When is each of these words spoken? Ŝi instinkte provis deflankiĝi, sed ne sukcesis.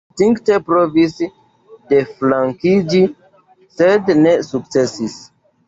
Ŝi 0.01 0.23
instinkte 0.27 0.55
provis 0.69 1.13
deflankiĝi, 1.91 3.03
sed 3.77 4.13
ne 4.25 4.35
sukcesis. 4.51 5.23